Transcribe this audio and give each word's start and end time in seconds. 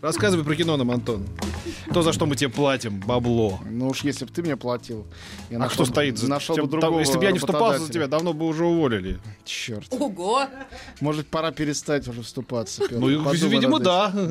Рассказывай 0.00 0.44
про 0.44 0.56
кино 0.56 0.76
нам, 0.78 0.90
Антон. 0.90 1.26
То, 1.92 2.00
за 2.02 2.12
что 2.12 2.24
мы 2.24 2.34
тебе 2.34 2.48
платим, 2.48 3.00
бабло. 3.00 3.60
Ну 3.68 3.88
уж 3.88 4.02
если 4.02 4.24
бы 4.24 4.32
ты 4.32 4.42
мне 4.42 4.56
платил, 4.56 5.06
я 5.50 5.56
А 5.56 5.60
нашел 5.60 5.74
кто 5.74 5.84
бы- 5.84 5.90
стоит 5.90 6.18
за 6.18 6.28
нашел 6.28 6.54
тем- 6.56 6.64
бы 6.64 6.70
там, 6.70 6.80
другого 6.80 7.00
Если 7.00 7.18
бы 7.18 7.24
я 7.24 7.32
не 7.32 7.38
вступался 7.38 7.84
за 7.84 7.92
тебя, 7.92 8.06
давно 8.06 8.32
бы 8.32 8.46
уже 8.46 8.64
уволили. 8.64 9.18
Черт. 9.44 9.86
Ого! 9.90 10.46
Может, 11.00 11.26
пора 11.26 11.50
перестать 11.52 12.08
уже 12.08 12.22
вступаться. 12.22 12.80
Петр? 12.82 12.96
Ну, 12.98 13.10
и, 13.10 13.16
Подумай 13.16 13.48
видимо, 13.48 13.78
да. 13.78 14.12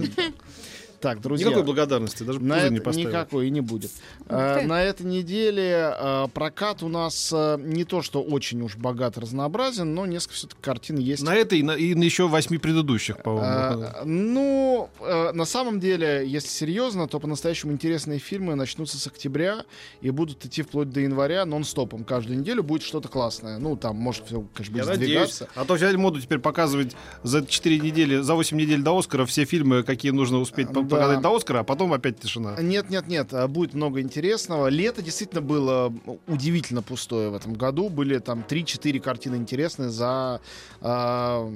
Так, 1.01 1.21
друзья. 1.21 1.47
Никакой 1.47 1.63
благодарности, 1.63 2.23
даже 2.23 2.39
На 2.41 2.59
это 2.59 2.73
не 2.73 2.79
поставил. 2.79 3.07
никакой 3.09 3.47
и 3.47 3.49
не 3.49 3.61
будет. 3.61 3.91
Э, 4.27 4.65
на 4.65 4.83
этой 4.83 5.05
неделе 5.05 5.93
э, 5.97 6.27
прокат 6.33 6.83
у 6.83 6.89
нас 6.89 7.31
э, 7.33 7.57
не 7.59 7.85
то, 7.85 8.01
что 8.01 8.21
очень 8.21 8.61
уж 8.61 8.75
богат, 8.75 9.17
разнообразен, 9.17 9.93
но 9.93 10.05
несколько 10.05 10.35
все-таки 10.35 10.61
картин 10.61 10.97
есть. 10.97 11.23
На 11.23 11.35
этой 11.35 11.59
и 11.59 11.63
на, 11.63 11.71
и 11.71 11.95
на 11.95 12.03
еще 12.03 12.27
восьми 12.27 12.57
предыдущих, 12.57 13.21
по-моему. 13.23 13.85
Ну, 14.05 14.89
на 14.99 15.45
самом 15.45 15.79
деле, 15.79 16.23
если 16.25 16.49
серьезно, 16.49 17.07
то 17.07 17.19
по-настоящему 17.19 17.71
интересные 17.71 18.19
фильмы 18.19 18.55
начнутся 18.55 18.97
с 18.97 19.07
октября 19.07 19.63
и 20.01 20.09
будут 20.09 20.45
идти 20.45 20.61
вплоть 20.63 20.89
до 20.89 20.99
января 20.99 21.45
нон-стопом. 21.45 22.03
Каждую 22.03 22.39
неделю 22.39 22.63
будет 22.63 22.83
что-то 22.83 23.07
классное. 23.07 23.57
Ну, 23.57 23.75
там, 23.77 23.95
может, 23.95 24.25
все, 24.25 24.41
конечно, 24.53 24.75
Я 24.75 24.83
будет 24.83 24.99
надеюсь. 24.99 25.11
сдвигаться. 25.33 25.49
А 25.55 25.65
то 25.65 25.75
взяли 25.75 25.95
моду 25.95 26.19
теперь 26.19 26.39
показывать 26.39 26.95
за 27.23 27.45
4 27.45 27.79
недели, 27.79 28.17
за 28.17 28.35
8 28.35 28.57
недель 28.57 28.81
до 28.81 28.97
Оскара 28.97 29.25
все 29.25 29.45
фильмы, 29.45 29.83
какие 29.83 30.11
нужно 30.11 30.39
успеть 30.39 30.67
Да. 30.89 30.97
показать 30.97 31.21
до 31.21 31.35
Оскара, 31.35 31.59
а 31.59 31.63
потом 31.63 31.93
опять 31.93 32.19
тишина. 32.19 32.55
Нет, 32.59 32.89
нет, 32.89 33.07
нет, 33.07 33.33
а, 33.33 33.47
будет 33.47 33.73
много 33.73 34.01
интересного. 34.01 34.67
Лето 34.67 35.01
действительно 35.01 35.41
было 35.41 35.93
удивительно 36.27 36.81
пустое 36.81 37.29
в 37.29 37.35
этом 37.35 37.53
году. 37.53 37.89
Были 37.89 38.17
там 38.19 38.43
3-4 38.47 38.99
картины 38.99 39.35
интересные 39.35 39.89
за... 39.89 40.41
а, 40.81 41.49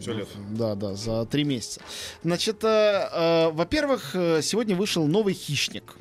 Всё 0.00 0.12
лето. 0.12 0.30
Да, 0.50 0.74
да, 0.74 0.94
за 0.94 1.24
3 1.26 1.44
месяца. 1.44 1.80
Значит, 2.22 2.62
э, 2.64 3.08
э, 3.12 3.50
во-первых, 3.50 4.14
э, 4.14 4.40
сегодня 4.42 4.76
вышел 4.76 5.06
новый 5.06 5.34
«Хищник». 5.34 5.96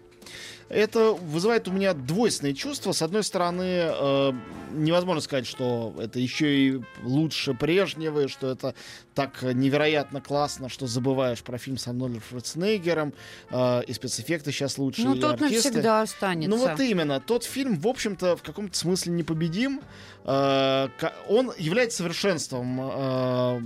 Это 0.70 1.12
вызывает 1.12 1.68
у 1.68 1.72
меня 1.72 1.94
двойственные 1.94 2.54
чувства. 2.56 2.92
С 2.92 3.02
одной 3.02 3.24
стороны, 3.24 3.62
э, 3.64 4.32
невозможно 4.74 5.22
сказать, 5.22 5.46
что 5.46 5.94
это 6.00 6.20
еще 6.20 6.56
и 6.56 6.82
лучше 7.04 7.54
прежнего, 7.54 8.22
и 8.22 8.28
что 8.28 8.50
это 8.50 8.74
так 9.14 9.44
невероятно 9.44 10.22
классно, 10.22 10.70
что 10.70 10.88
забываешь 10.88 11.44
про 11.44 11.58
фильм 11.58 11.78
с 11.78 11.88
Арнольдом 11.88 12.22
Шварценеггером, 12.28 13.14
э, 13.52 13.84
и 13.86 13.94
спецэффекты 13.94 14.52
сейчас 14.52 14.78
лучше, 14.78 15.04
Ну, 15.04 15.16
и 15.16 15.20
тут 15.20 15.42
артисты. 15.42 15.70
навсегда 15.70 16.02
останется. 16.02 16.50
Ну 16.50 16.58
вот 16.58 16.80
именно, 16.80 17.20
тот 17.20 17.44
фильм, 17.44 17.76
в 17.80 17.88
общем-то, 17.88 18.36
в 18.38 18.42
каком-то 18.42 18.78
смысле 18.78 19.14
непобедим. 19.14 19.82
Э, 20.26 20.88
Он 21.28 21.52
является 21.58 21.98
совершенством 21.98 22.80
э, 22.82 23.62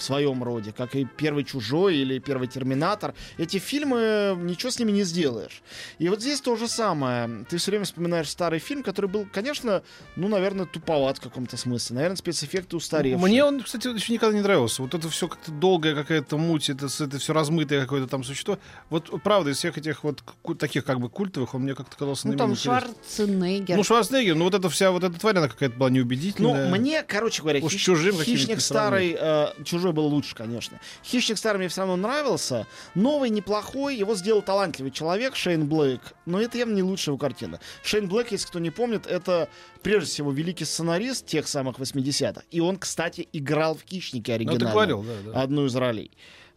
в 0.00 0.02
своем 0.02 0.42
роде, 0.42 0.72
как 0.76 0.94
и 0.96 1.04
первый 1.04 1.44
чужой 1.44 1.96
или 1.96 2.18
первый 2.18 2.48
терминатор. 2.48 3.14
Эти 3.38 3.58
фильмы 3.58 4.36
ничего 4.40 4.70
с 4.70 4.78
ними 4.78 4.92
не 4.92 5.02
сделаешь. 5.04 5.62
И 5.98 6.08
вот 6.08 6.20
здесь 6.20 6.40
то 6.40 6.56
же 6.56 6.68
самое. 6.68 7.44
Ты 7.48 7.58
все 7.58 7.70
время 7.70 7.84
вспоминаешь 7.84 8.28
старый 8.28 8.58
фильм, 8.58 8.82
который 8.82 9.06
был, 9.06 9.26
конечно, 9.32 9.82
ну, 10.16 10.28
наверное, 10.28 10.66
туповат 10.66 11.18
в 11.18 11.20
каком-то 11.20 11.56
смысле. 11.56 11.96
Наверное, 11.96 12.16
спецэффекты 12.16 12.76
устаревшие. 12.76 13.24
Мне 13.28 13.44
он, 13.44 13.60
кстати, 13.62 13.88
еще 13.88 14.12
никогда 14.12 14.34
не 14.36 14.42
нравился. 14.42 14.82
Вот 14.82 14.94
это 14.94 15.08
все 15.08 15.28
как-то 15.28 15.50
долгая 15.52 15.94
какая-то 15.94 16.36
муть, 16.38 16.70
это, 16.70 16.86
это 16.86 17.18
все 17.18 17.32
размытое 17.32 17.80
какое-то 17.82 18.06
там 18.08 18.24
существо. 18.24 18.58
Вот 18.88 19.10
правда, 19.22 19.50
из 19.50 19.58
всех 19.58 19.78
этих 19.78 20.02
вот 20.04 20.22
таких 20.58 20.84
как 20.84 21.00
бы 21.00 21.08
культовых, 21.08 21.54
он 21.54 21.62
мне 21.62 21.74
как-то 21.74 21.96
казался 21.96 22.28
Ну, 22.28 22.36
там. 22.36 22.54
Шварценеггер. 22.56 23.76
Ну, 23.76 23.84
Шварценеггер, 23.84 24.34
ну 24.34 24.44
вот 24.44 24.54
эта 24.54 24.68
вся 24.68 24.90
вот 24.90 25.04
эта 25.04 25.18
тварь, 25.18 25.36
она 25.36 25.48
какая-то 25.48 25.76
была 25.76 25.88
Ну, 25.90 25.96
неубедительная. 25.96 26.70
мне, 26.70 27.02
короче 27.02 27.42
говоря, 27.42 27.60
Уж 27.60 27.74
хищ- 27.74 27.78
чужим 27.78 28.16
хищник 28.22 28.60
старый, 28.60 29.16
э, 29.18 29.48
чужой 29.64 29.89
был 29.92 30.06
лучше, 30.06 30.34
конечно. 30.34 30.80
Хищник 31.04 31.38
старый 31.38 31.58
мне 31.58 31.68
все 31.68 31.80
равно 31.82 31.96
нравился. 31.96 32.66
Новый 32.94 33.30
неплохой, 33.30 33.96
его 33.96 34.14
сделал 34.14 34.42
талантливый 34.42 34.90
человек 34.90 35.36
Шейн 35.36 35.68
Блейк. 35.68 36.00
Но 36.26 36.40
это 36.40 36.58
явно 36.58 36.74
не 36.74 36.82
лучшая 36.82 37.12
его 37.14 37.18
картина. 37.18 37.60
Шейн 37.82 38.08
Блейк, 38.08 38.32
если 38.32 38.46
кто 38.46 38.58
не 38.58 38.70
помнит, 38.70 39.06
это 39.06 39.48
прежде 39.82 40.10
всего 40.10 40.32
великий 40.32 40.64
сценарист 40.64 41.26
тех 41.26 41.46
самых 41.48 41.78
80-х. 41.78 42.42
И 42.50 42.60
он, 42.60 42.76
кстати, 42.78 43.28
играл 43.32 43.74
в 43.76 43.82
Хищнике 43.82 44.32
Ну, 44.32 44.36
оригинально. 44.36 44.66
ты 44.66 44.72
говорил, 44.72 45.02
да, 45.02 45.32
да. 45.32 45.42
Одну 45.42 45.66
из 45.66 45.74
ролей. 45.76 46.10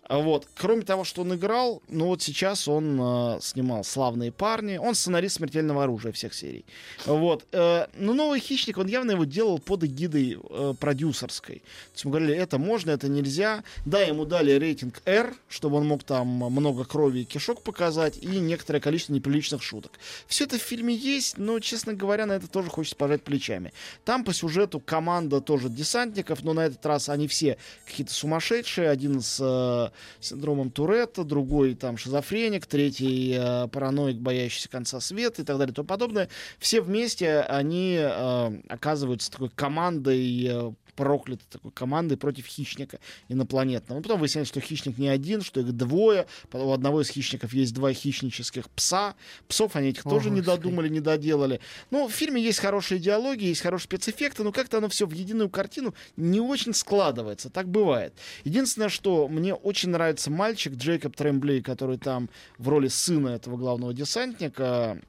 А 0.06 0.20
Вот. 0.20 0.48
Кроме 0.56 0.82
того, 0.82 1.06
что 1.06 1.22
он 1.22 1.34
играл, 1.34 1.82
ну 1.88 2.08
вот 2.08 2.22
сейчас 2.22 2.68
он 2.68 3.00
э, 3.00 3.40
снимал 3.42 3.84
«Славные 3.84 4.32
парни». 4.32 4.78
Он 4.78 4.96
сценарист 4.96 5.38
«Смертельного 5.38 5.84
оружия» 5.84 6.12
всех 6.12 6.34
серий. 6.34 6.66
Вот. 7.06 7.46
Э, 7.54 7.88
но 7.96 8.14
«Новый 8.14 8.40
хищник», 8.40 8.78
он 8.78 8.88
явно 8.88 9.12
его 9.12 9.24
делал 9.24 9.60
под 9.60 9.86
эгидой 9.86 10.38
э, 10.38 10.74
продюсерской. 10.78 11.60
То 11.60 11.94
есть 11.94 12.06
мы 12.06 12.12
говорили, 12.12 12.36
это 12.36 12.58
можно, 12.58 12.92
это 12.92 13.08
нельзя. 13.08 13.64
Да, 13.86 14.02
ему 14.02 14.26
дали 14.26 14.52
рейтинг 14.52 15.02
R, 15.06 15.34
чтобы 15.48 15.78
он 15.78 15.88
мог 15.88 16.04
там 16.04 16.28
много 16.28 16.84
крови 16.84 17.20
и 17.20 17.26
кишок 17.26 17.62
показать, 17.62 18.18
и 18.18 18.28
некоторое 18.28 18.82
количество 18.82 19.14
неприличных 19.14 19.64
шуток. 19.64 19.94
Все 20.28 20.44
это 20.44 20.58
в 20.58 20.62
фильме 20.62 20.94
есть, 20.94 21.38
но, 21.38 21.60
честно 21.60 21.94
говоря, 21.94 22.26
на 22.26 22.34
это 22.34 22.48
тоже 22.48 22.70
хочется 22.70 22.98
пожать 22.98 23.24
плечами. 23.24 23.72
Там 24.04 24.26
по 24.26 24.34
сюжету 24.34 24.82
команда 24.82 25.40
тоже 25.40 25.70
десантников, 25.70 26.44
но 26.44 26.52
на 26.54 26.66
этот 26.66 26.86
раз 26.86 27.08
они 27.08 27.28
все 27.30 27.58
какие-то 27.86 28.14
сумасшедшие. 28.14 28.90
Один 28.90 29.22
с 29.22 29.40
э, 29.40 29.93
синдромом 30.20 30.72
Туретта, 30.72 31.24
другой 31.24 31.76
там 31.76 31.98
шизофреник, 31.98 32.66
третий 32.66 33.36
э, 33.38 33.68
параноик, 33.68 34.18
боящийся 34.18 34.70
конца 34.70 35.00
света 35.00 35.42
и 35.42 35.46
так 35.46 35.58
далее 35.58 35.72
и 35.72 35.76
тому 35.76 35.88
подобное. 35.88 36.30
Все 36.60 36.82
вместе 36.82 37.42
они 37.42 37.98
э, 38.00 38.62
оказываются 38.70 39.32
такой 39.32 39.50
командой 39.50 40.48
э, 40.50 40.72
проклятой 40.96 41.46
такой 41.50 41.72
командой 41.72 42.18
против 42.18 42.46
хищника 42.46 43.00
инопланетного. 43.30 44.00
Ну, 44.00 44.04
потом 44.04 44.20
выясняется, 44.20 44.54
что 44.54 44.62
хищник 44.62 44.98
не 44.98 45.08
один, 45.08 45.42
что 45.42 45.60
их 45.60 45.74
двое. 45.74 46.28
Потом 46.50 46.68
у 46.70 46.74
одного 46.74 47.02
из 47.02 47.10
хищников 47.10 47.54
есть 47.54 47.74
два 47.74 47.94
хищнических 47.94 48.70
пса. 48.70 49.16
Псов 49.48 49.76
они 49.76 49.90
этих 49.90 50.04
тоже 50.04 50.30
не 50.30 50.42
додумали, 50.42 50.90
не 50.90 51.00
доделали. 51.00 51.60
Ну, 51.92 52.08
в 52.08 52.12
фильме 52.12 52.42
есть 52.42 52.60
хорошие 52.60 53.00
диалоги, 53.00 53.46
есть 53.46 53.62
хорошие 53.62 53.86
спецэффекты, 53.86 54.44
но 54.44 54.52
как-то 54.52 54.78
оно 54.78 54.90
все 54.90 55.06
в 55.06 55.12
единую 55.12 55.50
картину 55.50 55.94
не 56.18 56.40
очень 56.40 56.74
складывается. 56.74 57.50
Так 57.50 57.68
бывает. 57.68 58.14
Единственное, 58.44 58.90
что 58.90 59.28
мне 59.28 59.54
очень 59.54 59.90
нравится 59.90 60.32
мальчик 60.32 60.74
Джейкоб 60.74 61.16
Тремблей, 61.16 61.62
который 61.62 61.98
там 61.98 62.30
в 62.58 62.70
роли 62.70 62.88
сына 62.88 63.30
этого 63.30 63.58
главного 63.58 63.94
десантника. 63.94 65.02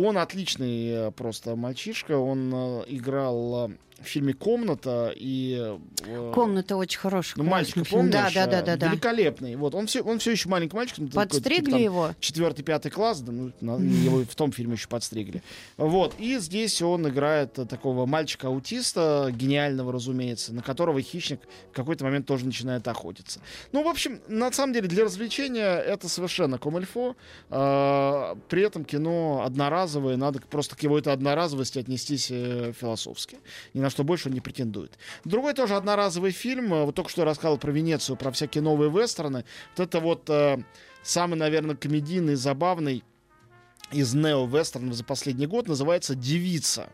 Он 0.00 0.16
отличный 0.16 0.90
э, 0.90 1.10
просто 1.10 1.56
мальчишка. 1.56 2.16
Он 2.16 2.52
э, 2.54 2.84
играл 2.86 3.70
э, 3.70 3.76
в 4.00 4.06
фильме 4.06 4.32
«Комната» 4.32 5.12
и... 5.14 5.76
Комната 6.32 6.76
очень 6.76 6.98
хорошая. 6.98 7.34
ну, 7.42 7.84
фильм. 7.84 7.86
помнишь? 7.98 8.12
Да, 8.12 8.30
да, 8.32 8.46
да, 8.46 8.62
да, 8.62 8.76
да. 8.76 8.88
Великолепный. 8.88 9.56
Вот, 9.56 9.74
он 9.74 9.86
все, 9.86 10.02
он 10.02 10.20
все 10.20 10.30
еще 10.30 10.48
маленький 10.48 10.76
мальчик. 10.76 10.98
ну, 10.98 11.08
такой, 11.08 11.24
типа, 11.24 11.34
Подстригли 11.34 11.70
там, 11.72 11.80
его. 11.80 12.10
четвертый, 12.20 12.62
пятый 12.62 12.90
класс, 12.90 13.20
да, 13.20 13.32
ну, 13.32 13.78
его 13.80 14.22
в 14.22 14.34
том 14.36 14.52
фильме 14.52 14.74
еще 14.74 14.88
подстригли. 14.88 15.42
Вот, 15.76 16.14
и 16.18 16.38
здесь 16.38 16.80
он 16.80 17.08
играет 17.08 17.54
такого 17.54 18.06
мальчика-аутиста, 18.06 19.30
гениального, 19.32 19.92
разумеется, 19.92 20.54
на 20.54 20.62
которого 20.62 21.02
хищник 21.02 21.40
в 21.72 21.74
какой-то 21.74 22.04
момент 22.04 22.26
тоже 22.26 22.46
начинает 22.46 22.86
охотиться. 22.86 23.40
Ну, 23.72 23.82
в 23.82 23.88
общем, 23.88 24.20
на 24.28 24.52
самом 24.52 24.74
деле, 24.74 24.86
для 24.86 25.04
развлечения 25.04 25.76
это 25.76 26.08
совершенно 26.08 26.58
комильфо. 26.58 27.16
А, 27.50 28.36
при 28.48 28.62
этом 28.62 28.84
кино 28.84 29.42
одноразовое, 29.44 29.87
надо 29.88 30.40
просто 30.40 30.76
к 30.76 30.82
его 30.82 30.98
этой 30.98 31.12
одноразовости 31.12 31.78
отнестись 31.78 32.28
э, 32.30 32.72
философски. 32.78 33.38
Ни 33.74 33.80
на 33.80 33.90
что 33.90 34.04
больше 34.04 34.28
он 34.28 34.34
не 34.34 34.40
претендует. 34.40 34.98
Другой 35.24 35.54
тоже 35.54 35.74
одноразовый 35.74 36.32
фильм, 36.32 36.72
э, 36.74 36.84
вот 36.84 36.94
только 36.94 37.10
что 37.10 37.22
я 37.22 37.26
рассказывал 37.26 37.58
про 37.58 37.72
Венецию, 37.72 38.16
про 38.16 38.30
всякие 38.32 38.62
новые 38.62 38.90
вестерны. 38.90 39.44
Вот 39.76 39.86
это 39.86 40.00
вот 40.00 40.28
э, 40.30 40.62
самый, 41.02 41.36
наверное, 41.36 41.76
комедийный, 41.76 42.34
забавный 42.34 43.04
из 43.92 44.14
нео-вестернов 44.14 44.94
за 44.94 45.04
последний 45.04 45.46
год 45.46 45.68
называется 45.68 46.14
«Девица». 46.14 46.90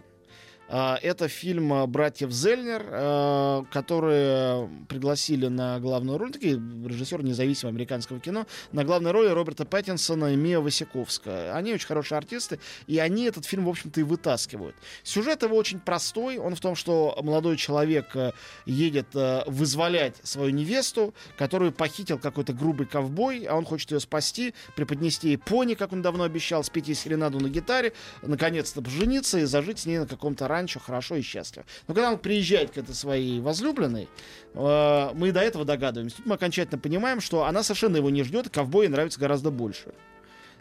А, 0.69 0.99
Это 1.03 1.29
фильм 1.29 1.73
а, 1.73 1.87
братьев 1.87 2.31
Зельнер, 2.31 2.87
а, 2.91 3.65
которые 3.71 4.71
пригласили 4.89 5.49
на 5.49 5.79
главную 5.79 6.19
роль, 6.19 6.33
такие 6.33 6.55
режиссеры 6.55 7.23
независимого 7.23 7.75
американского 7.75 8.19
кино, 8.19 8.47
на 8.73 8.85
главной 8.85 9.11
роли 9.11 9.29
Роберта 9.29 9.67
Паттинсона 9.67 10.33
и 10.33 10.37
Мия 10.37 10.61
Васиковская. 10.61 11.55
Они 11.55 11.75
очень 11.75 11.87
хорошие 11.87 12.17
артисты, 12.17 12.61
и 12.87 12.99
они 12.99 13.25
этот 13.25 13.45
фильм, 13.45 13.67
в 13.67 13.69
общем-то, 13.69 14.01
и 14.01 14.03
вытаскивают. 14.03 14.75
Сюжет 15.03 15.43
его 15.43 15.57
очень 15.57 15.81
простой. 15.81 16.39
Он 16.39 16.55
в 16.55 16.61
том, 16.61 16.75
что 16.75 17.19
молодой 17.23 17.57
человек 17.57 18.17
э, 18.17 18.33
едет 18.65 19.09
э, 19.15 19.43
вызволять 19.47 20.17
свою 20.23 20.51
невесту, 20.51 21.15
которую 21.37 21.73
похитил 21.73 22.19
какой-то 22.19 22.55
грубый 22.55 22.87
ковбой, 22.87 23.45
а 23.45 23.55
он 23.57 23.65
хочет 23.65 23.91
ее 23.91 24.01
спасти, 24.01 24.55
преподнести 24.77 25.29
ей 25.29 25.39
пони, 25.39 25.75
как 25.75 25.93
он 25.93 26.01
давно 26.01 26.25
обещал, 26.25 26.65
спеть 26.65 26.89
ей 26.89 26.95
серенаду 26.95 27.39
на 27.41 27.49
гитаре, 27.49 27.93
наконец-то 28.23 28.81
пожениться 28.81 29.39
и 29.39 29.45
зажить 29.45 29.81
с 29.81 29.87
ней 29.87 29.99
на 29.99 30.07
каком-то 30.07 30.49
ранчо 30.65 30.81
хорошо 30.81 31.17
и 31.17 31.23
счастливо. 31.23 31.67
Но 31.87 31.95
когда 31.95 32.11
он 32.11 32.19
приезжает 32.19 32.71
к 32.71 32.79
этой 32.79 32.95
своей 32.95 33.41
возлюбленной, 33.41 34.09
э, 34.55 35.11
мы 35.15 35.33
до 35.33 35.41
этого 35.41 35.65
догадываемся. 35.65 36.17
Тут 36.17 36.27
мы 36.27 36.35
окончательно 36.35 36.79
понимаем, 36.79 37.21
что 37.21 37.45
она 37.45 37.63
совершенно 37.63 37.99
его 37.99 38.11
не 38.11 38.23
ждет, 38.23 38.47
и 38.47 38.51
ковбой 38.51 38.87
ей 38.87 38.91
нравится 38.91 39.21
гораздо 39.21 39.51
больше. 39.51 39.93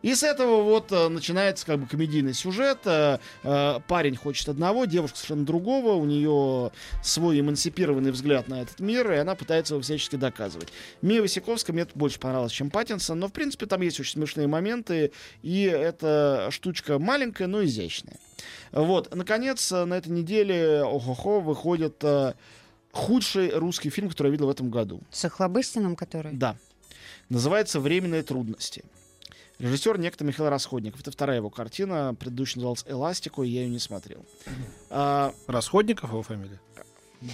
И 0.03 0.13
с 0.15 0.21
этого 0.21 0.61
вот 0.61 0.91
э, 0.91 1.07
начинается 1.07 1.65
как 1.65 1.79
бы 1.79 1.87
комедийный 1.87 2.33
сюжет. 2.33 2.79
Э, 2.83 3.19
э, 3.43 3.79
парень 3.87 4.17
хочет 4.17 4.49
одного, 4.49 4.83
девушка 4.83 5.17
совершенно 5.17 5.45
другого. 5.45 5.93
У 5.93 6.03
нее 6.03 6.71
свой 7.01 7.39
эмансипированный 7.39 8.11
взгляд 8.11 8.49
на 8.49 8.61
этот 8.61 8.81
мир, 8.81 9.09
и 9.13 9.15
она 9.15 9.33
пытается 9.35 9.75
его 9.75 9.81
всячески 9.81 10.17
доказывать. 10.17 10.67
Мия 11.01 11.21
Васиковская 11.21 11.73
мне 11.73 11.87
больше 11.95 12.19
понравилась, 12.19 12.51
чем 12.51 12.69
Паттинсон, 12.69 13.17
но 13.17 13.29
в 13.29 13.31
принципе 13.31 13.65
там 13.65 13.81
есть 13.81 13.97
очень 13.97 14.11
смешные 14.11 14.47
моменты, 14.47 15.13
и 15.41 15.63
эта 15.63 16.49
штучка 16.51 16.99
маленькая, 16.99 17.47
но 17.47 17.63
изящная. 17.63 18.17
Вот, 18.73 19.15
наконец, 19.15 19.71
на 19.71 19.93
этой 19.93 20.09
неделе 20.09 20.83
охо-хо 20.83 21.39
выходит 21.39 22.03
худший 22.91 23.51
русский 23.51 23.89
фильм, 23.89 24.09
который 24.09 24.27
я 24.27 24.31
видел 24.33 24.47
в 24.47 24.49
этом 24.49 24.69
году. 24.69 25.01
С 25.11 25.23
Охлобыстиным, 25.23 25.95
который? 25.95 26.33
Да. 26.33 26.57
Называется 27.29 27.79
«Временные 27.79 28.23
трудности». 28.23 28.83
Режиссер 29.63 29.97
некто 29.97 30.25
Михаил 30.25 30.49
Расходников. 30.49 30.99
Это 30.99 31.09
вторая 31.11 31.37
его 31.37 31.49
картина. 31.49 32.13
Предыдущая 32.19 32.57
называлась 32.57 32.83
«Эластику», 32.85 33.43
и 33.43 33.47
я 33.49 33.61
ее 33.61 33.69
не 33.69 33.79
смотрел. 33.79 34.25
А, 34.89 35.33
Расходников 35.47 36.09
его 36.09 36.21
фамилия? 36.21 36.59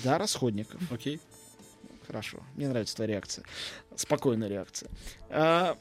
да, 0.03 0.19
Расходников. 0.19 0.79
Окей. 0.91 1.19
Хорошо. 2.05 2.37
Мне 2.55 2.67
нравится 2.69 2.95
твоя 2.95 3.13
реакция. 3.13 3.43
Спокойная 3.95 4.47
реакция. 4.47 4.91
А, 5.31 5.75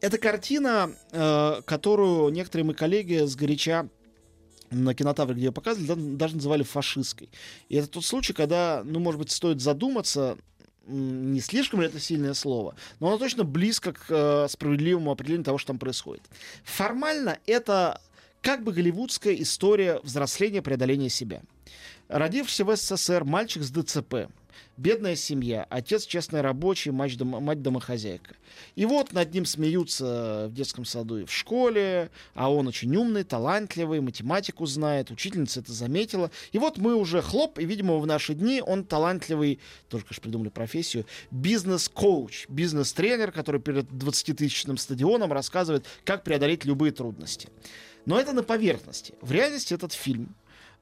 это 0.00 0.16
картина, 0.16 0.96
э, 1.12 1.60
которую 1.66 2.30
некоторые 2.32 2.64
мои 2.64 2.74
коллеги 2.74 3.26
сгоряча 3.26 3.90
на 4.70 4.94
кинотавре, 4.94 5.34
где 5.34 5.44
ее 5.46 5.52
показывали, 5.52 5.86
да- 5.88 6.16
даже 6.16 6.36
называли 6.36 6.62
фашистской. 6.62 7.28
И 7.68 7.76
это 7.76 7.88
тот 7.88 8.06
случай, 8.06 8.32
когда, 8.32 8.80
ну, 8.82 8.98
может 8.98 9.18
быть, 9.18 9.30
стоит 9.30 9.60
задуматься, 9.60 10.38
не 10.86 11.40
слишком 11.40 11.80
ли 11.80 11.86
это 11.86 12.00
сильное 12.00 12.34
слово, 12.34 12.74
но 13.00 13.08
оно 13.08 13.18
точно 13.18 13.44
близко 13.44 13.92
к 13.92 14.06
э, 14.08 14.46
справедливому 14.48 15.10
определению 15.10 15.44
того, 15.44 15.58
что 15.58 15.68
там 15.68 15.78
происходит. 15.78 16.22
Формально 16.64 17.38
это 17.46 18.00
как 18.40 18.62
бы 18.62 18.72
голливудская 18.72 19.34
история 19.34 20.00
взросления, 20.02 20.62
преодоления 20.62 21.08
себя. 21.08 21.42
Родившийся 22.08 22.64
в 22.64 22.76
СССР 22.76 23.24
мальчик 23.24 23.62
с 23.62 23.70
ДЦП, 23.70 24.28
бедная 24.76 25.16
семья, 25.16 25.66
отец 25.70 26.06
честный 26.06 26.40
рабочий, 26.40 26.90
мать, 26.90 27.16
дома- 27.16 27.40
мать 27.40 27.62
домохозяйка. 27.62 28.34
И 28.76 28.86
вот 28.86 29.12
над 29.12 29.32
ним 29.32 29.46
смеются 29.46 30.46
в 30.48 30.54
детском 30.54 30.84
саду 30.84 31.18
и 31.18 31.24
в 31.24 31.32
школе, 31.32 32.10
а 32.34 32.52
он 32.52 32.68
очень 32.68 32.94
умный, 32.94 33.24
талантливый, 33.24 34.00
математику 34.00 34.66
знает, 34.66 35.10
учительница 35.10 35.60
это 35.60 35.72
заметила. 35.72 36.30
И 36.52 36.58
вот 36.58 36.78
мы 36.78 36.94
уже 36.94 37.22
хлоп, 37.22 37.58
и, 37.58 37.64
видимо, 37.64 37.98
в 37.98 38.06
наши 38.06 38.34
дни 38.34 38.62
он 38.64 38.84
талантливый, 38.84 39.60
только 39.88 40.12
что 40.12 40.22
придумали 40.22 40.48
профессию, 40.48 41.06
бизнес-коуч, 41.30 42.46
бизнес-тренер, 42.48 43.32
который 43.32 43.60
перед 43.60 43.86
20-тысячным 43.86 44.76
стадионом 44.76 45.32
рассказывает, 45.32 45.86
как 46.04 46.24
преодолеть 46.24 46.64
любые 46.64 46.92
трудности. 46.92 47.48
Но 48.06 48.20
это 48.20 48.32
на 48.32 48.42
поверхности. 48.42 49.14
В 49.20 49.32
реальности 49.32 49.72
этот 49.74 49.92
фильм 49.92 50.34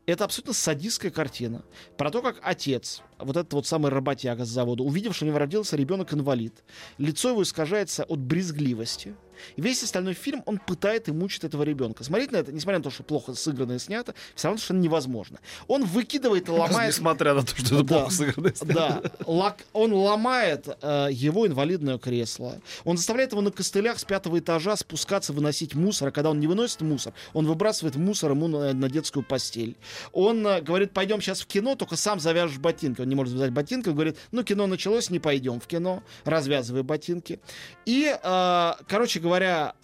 это 0.06 0.24
абсолютно 0.24 0.52
садистская 0.52 1.10
картина. 1.10 1.64
Про 1.96 2.10
то, 2.10 2.22
как 2.22 2.40
отец, 2.42 3.02
вот 3.18 3.36
этот 3.36 3.52
вот 3.52 3.66
самый 3.66 3.90
работяга 3.90 4.44
с 4.44 4.48
завода, 4.48 4.82
увидев, 4.82 5.14
что 5.14 5.24
у 5.24 5.28
него 5.28 5.38
родился 5.38 5.76
ребенок-инвалид, 5.76 6.64
лицо 6.98 7.30
его 7.30 7.42
искажается 7.42 8.04
от 8.04 8.18
брезгливости, 8.18 9.14
и 9.56 9.60
весь 9.62 9.82
остальной 9.82 10.14
фильм 10.14 10.42
он 10.46 10.58
пытает 10.58 11.08
и 11.08 11.12
мучит 11.12 11.44
этого 11.44 11.62
ребенка. 11.62 12.04
Смотреть 12.04 12.32
на 12.32 12.36
это, 12.38 12.52
несмотря 12.52 12.78
на 12.78 12.84
то, 12.84 12.90
что 12.90 13.02
плохо 13.02 13.34
сыграно 13.34 13.72
и 13.72 13.78
снято, 13.78 14.14
все 14.34 14.48
равно 14.48 14.58
совершенно 14.58 14.80
невозможно. 14.80 15.38
Он 15.68 15.84
выкидывает 15.84 16.48
и 16.48 16.50
ломает... 16.50 16.88
Несмотря 16.88 17.34
на 17.34 17.42
то, 17.42 17.56
что 17.56 17.76
это 17.76 17.84
Да. 17.84 17.98
плохо 18.00 18.10
сыграно. 18.12 18.52
Да, 18.62 19.02
лак- 19.26 19.64
он 19.72 19.92
ломает 19.92 20.68
э, 20.80 21.08
его 21.10 21.46
инвалидное 21.46 21.98
кресло. 21.98 22.60
Он 22.84 22.96
заставляет 22.96 23.32
его 23.32 23.40
на 23.40 23.50
костылях 23.50 23.98
с 23.98 24.04
пятого 24.04 24.38
этажа 24.38 24.76
спускаться, 24.76 25.32
выносить 25.32 25.74
мусор. 25.74 26.08
А 26.08 26.10
когда 26.10 26.30
он 26.30 26.40
не 26.40 26.46
выносит 26.46 26.80
мусор, 26.82 27.12
он 27.32 27.46
выбрасывает 27.46 27.96
мусор 27.96 28.32
ему 28.32 28.48
на, 28.48 28.72
на 28.72 28.88
детскую 28.90 29.24
постель. 29.24 29.76
Он 30.12 30.46
э, 30.46 30.60
говорит, 30.60 30.92
пойдем 30.92 31.20
сейчас 31.20 31.40
в 31.40 31.46
кино, 31.46 31.74
только 31.74 31.96
сам 31.96 32.20
завяжешь 32.20 32.58
ботинки. 32.58 33.00
Он 33.00 33.08
не 33.08 33.14
может 33.14 33.30
завязать 33.32 33.52
ботинки. 33.52 33.88
Он 33.88 33.94
говорит, 33.94 34.16
ну, 34.30 34.42
кино 34.42 34.66
началось, 34.66 35.10
не 35.10 35.18
пойдем 35.18 35.60
в 35.60 35.66
кино. 35.66 36.02
Развязывай 36.24 36.82
ботинки. 36.82 37.40
И, 37.86 38.14
э, 38.22 38.72
короче 38.88 39.20
говоря, 39.20 39.31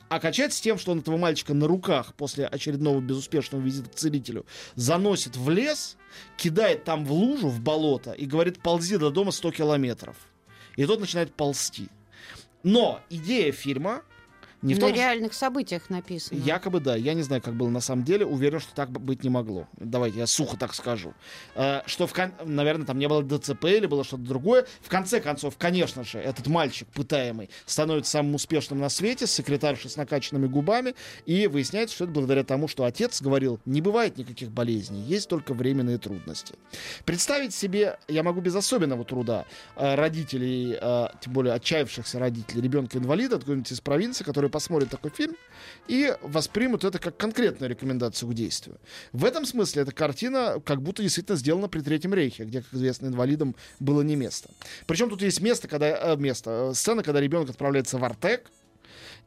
окончается 0.09 0.63
тем, 0.63 0.79
что 0.79 0.93
он 0.93 1.01
этого 1.01 1.17
мальчика 1.17 1.55
на 1.55 1.67
руках 1.67 2.15
после 2.15 2.47
очередного 2.47 3.01
безуспешного 3.01 3.63
визита 3.63 3.91
к 3.91 3.95
целителю 3.95 4.47
заносит 4.75 5.37
в 5.37 5.49
лес, 5.51 5.97
кидает 6.37 6.85
там 6.85 7.05
в 7.05 7.13
лужу, 7.13 7.49
в 7.49 7.61
болото 7.61 8.13
и 8.13 8.27
говорит, 8.27 8.61
ползи 8.61 8.97
до 8.97 9.11
дома 9.11 9.31
100 9.31 9.53
километров. 9.53 10.17
И 10.77 10.85
тот 10.87 11.01
начинает 11.01 11.35
ползти. 11.35 11.89
Но 12.63 13.01
идея 13.11 13.53
фильма 13.53 14.03
не 14.63 14.75
в 14.75 14.79
На 14.79 14.81
том, 14.87 14.91
что- 14.91 14.99
реальных 14.99 15.35
событиях 15.35 15.89
написано. 15.91 16.39
Якобы 16.39 16.81
да. 16.81 16.97
Я 16.97 17.15
не 17.15 17.23
знаю, 17.23 17.41
как 17.43 17.55
было 17.55 17.69
на 17.69 17.81
самом 17.81 18.05
деле. 18.05 18.27
Уверен, 18.27 18.61
что 18.61 18.75
так 18.75 18.91
быть 18.91 19.23
не 19.23 19.31
могло. 19.31 19.69
Давайте 19.79 20.19
я 20.19 20.27
сухо 20.27 20.57
так 20.57 20.75
скажу. 20.75 21.15
Э, 21.55 21.83
что, 21.87 22.07
в 22.07 22.13
кон- 22.13 22.33
наверное, 22.45 22.87
там 22.87 22.99
не 22.99 23.09
было 23.09 23.23
ДЦП 23.23 23.65
или 23.67 23.87
было 23.87 24.05
что-то 24.05 24.23
другое. 24.25 24.67
В 24.81 24.89
конце 24.89 25.21
концов, 25.21 25.57
конечно 25.57 26.03
же, 26.05 26.19
этот 26.19 26.47
мальчик, 26.49 26.89
пытаемый, 26.89 27.51
становится 27.67 28.11
самым 28.13 28.35
успешным 28.35 28.81
на 28.81 28.89
свете, 28.89 29.27
с 29.27 29.33
секретаршей 29.33 29.91
с 29.91 29.97
накачанными 29.97 30.47
губами. 30.47 30.95
И 31.27 31.47
выясняется, 31.47 31.95
что 31.95 32.05
это 32.05 32.13
благодаря 32.13 32.43
тому, 32.45 32.69
что 32.69 32.85
отец 32.85 33.23
говорил, 33.23 33.61
не 33.65 33.81
бывает 33.81 34.17
никаких 34.19 34.51
болезней, 34.51 35.01
есть 35.03 35.29
только 35.29 35.55
временные 35.55 35.99
трудности. 35.99 36.55
Представить 37.05 37.55
себе, 37.55 37.99
я 38.09 38.23
могу 38.23 38.41
без 38.41 38.55
особенного 38.57 39.05
труда, 39.05 39.45
э, 39.77 39.95
родителей, 39.95 40.77
э, 40.81 41.07
тем 41.21 41.33
более 41.33 41.55
отчаявшихся 41.55 42.19
родителей 42.19 42.63
ребенка-инвалида, 42.63 43.37
откуда-нибудь 43.37 43.71
из 43.73 43.81
провинции, 43.81 44.25
которые 44.49 44.51
посмотрят 44.51 44.91
такой 44.91 45.11
фильм 45.11 45.37
и 45.89 46.15
воспримут 46.23 46.85
это 46.85 46.99
как 46.99 47.17
конкретную 47.17 47.71
рекомендацию 47.71 48.29
к 48.29 48.35
действию. 48.35 48.77
В 49.13 49.25
этом 49.25 49.45
смысле 49.45 49.83
эта 49.83 49.93
картина 49.93 50.61
как 50.65 50.83
будто 50.83 51.03
действительно 51.03 51.37
сделана 51.37 51.69
при 51.69 51.81
Третьем 51.81 52.15
Рейхе, 52.15 52.45
где, 52.45 52.63
как 52.63 52.73
известно, 52.75 53.09
инвалидам 53.09 53.55
было 53.81 54.03
не 54.03 54.17
место. 54.17 54.51
Причем 54.87 55.11
тут 55.11 55.23
есть 55.23 55.41
место, 55.41 55.69
когда, 55.69 55.87
э, 55.87 56.17
место, 56.17 56.71
э, 56.71 56.75
сцена, 56.75 57.03
когда 57.03 57.21
ребенок 57.21 57.51
отправляется 57.51 57.99
в 57.99 58.05
Артек, 58.05 58.51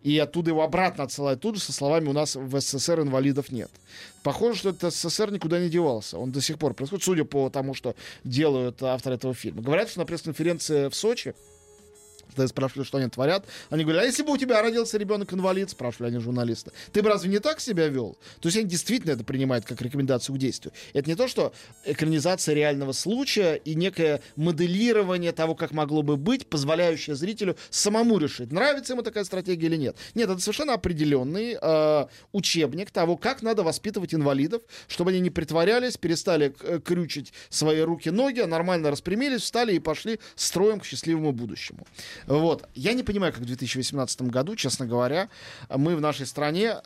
и 0.04 0.18
оттуда 0.18 0.50
его 0.50 0.64
обратно 0.64 1.04
отсылают 1.04 1.42
тут 1.42 1.56
же 1.56 1.62
со 1.62 1.72
словами 1.74 2.10
«у 2.10 2.14
нас 2.14 2.36
в 2.36 2.60
СССР 2.60 3.02
инвалидов 3.02 3.52
нет». 3.52 3.70
Похоже, 4.24 4.58
что 4.58 4.70
этот 4.70 4.94
СССР 4.94 5.32
никуда 5.32 5.60
не 5.60 5.70
девался. 5.70 6.18
Он 6.18 6.32
до 6.32 6.42
сих 6.42 6.58
пор 6.58 6.74
происходит, 6.74 7.06
судя 7.06 7.24
по 7.24 7.50
тому, 7.50 7.76
что 7.76 7.96
делают 8.24 8.82
авторы 8.82 9.16
этого 9.16 9.36
фильма. 9.36 9.62
Говорят, 9.62 9.90
что 9.90 10.00
на 10.00 10.06
пресс-конференции 10.06 10.90
в 10.90 10.96
Сочи 10.96 11.36
когда 12.36 12.48
спрашивали, 12.48 12.86
что 12.86 12.98
они 12.98 13.10
творят, 13.10 13.46
они 13.70 13.84
говорят, 13.84 14.04
а 14.04 14.06
если 14.06 14.24
бы 14.24 14.34
у 14.34 14.38
тебя 14.38 14.62
родился 14.62 14.98
ребенок-инвалид, 14.98 15.70
спрашивали 15.70 16.12
они 16.12 16.20
журналиста, 16.20 16.72
ты 16.92 17.02
бы 17.02 17.10
разве 17.10 17.30
не 17.30 17.40
так 17.40 17.60
себя 17.60 17.88
вел? 17.88 18.18
То 18.40 18.48
есть 18.48 18.58
они 18.58 18.68
действительно 18.68 19.12
это 19.12 19.24
принимают 19.24 19.66
как 19.66 19.82
рекомендацию 19.82 20.36
к 20.36 20.40
действию. 20.40 20.74
Это 20.94 21.10
не 21.10 21.16
то, 21.16 21.28
что 21.28 21.54
экранизация 21.86 22.56
реального 22.56 22.92
случая 22.92 23.56
и 23.56 23.76
некое 23.76 24.22
моделирование 24.36 25.32
того, 25.32 25.56
как 25.56 25.72
могло 25.72 26.02
бы 26.04 26.18
быть, 26.18 26.48
позволяющее 26.48 27.16
зрителю 27.16 27.56
самому 27.70 28.18
решить, 28.18 28.52
нравится 28.52 28.94
ему 28.94 29.04
такая 29.04 29.24
стратегия 29.24 29.68
или 29.68 29.78
нет. 29.78 29.96
Нет, 30.16 30.30
это 30.30 30.40
совершенно 30.40 30.74
определенный 30.74 31.58
э, 31.62 32.06
учебник 32.32 32.92
того, 32.92 33.18
как 33.18 33.42
надо 33.42 33.64
воспитывать 33.64 34.14
инвалидов, 34.14 34.62
чтобы 34.88 35.12
они 35.12 35.20
не 35.20 35.30
притворялись, 35.30 35.98
перестали 35.98 36.54
э, 36.62 36.80
крючить 36.80 37.34
свои 37.50 37.82
руки-ноги, 37.82 38.40
а 38.40 38.48
нормально 38.48 38.92
распрямились, 38.92 39.42
встали 39.42 39.76
и 39.76 39.80
пошли 39.80 40.20
строем 40.36 40.80
к 40.80 40.86
счастливому 40.86 41.32
будущему. 41.32 41.86
Вот. 42.28 42.68
Я 42.76 42.94
не 42.94 43.04
понимаю, 43.04 43.34
как 43.34 43.42
в 43.42 43.46
2018 43.46 44.22
году, 44.24 44.56
честно 44.56 44.86
говоря, 44.86 45.30
мы 45.70 45.96
в 45.96 46.02
нашей 46.02 46.26
стране 46.26 46.82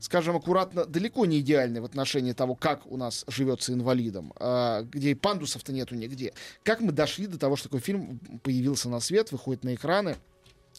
скажем 0.00 0.34
аккуратно, 0.34 0.86
далеко 0.86 1.26
не 1.26 1.40
идеальны 1.40 1.80
в 1.80 1.84
отношении 1.84 2.32
того, 2.32 2.54
как 2.56 2.86
у 2.86 2.96
нас 2.96 3.24
живется 3.28 3.72
инвалидом, 3.72 4.32
а, 4.36 4.82
где 4.82 5.10
и 5.10 5.14
пандусов-то 5.14 5.72
нету 5.72 5.94
нигде. 5.94 6.32
Как 6.64 6.80
мы 6.80 6.90
дошли 6.90 7.26
до 7.26 7.38
того, 7.38 7.56
что 7.56 7.68
такой 7.68 7.80
фильм 7.80 8.18
появился 8.42 8.88
на 8.88 9.00
свет, 9.00 9.30
выходит 9.30 9.62
на 9.62 9.74
экраны. 9.74 10.16